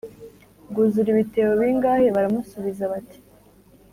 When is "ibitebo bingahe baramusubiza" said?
1.13-2.83